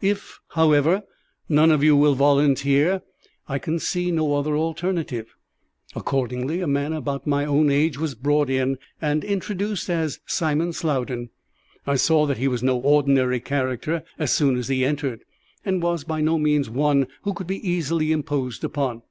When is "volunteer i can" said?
2.14-3.78